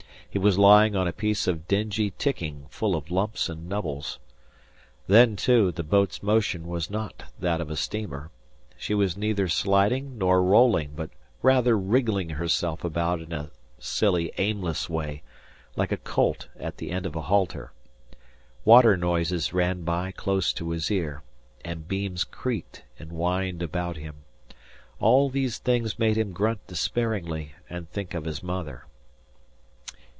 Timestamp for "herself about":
12.29-13.19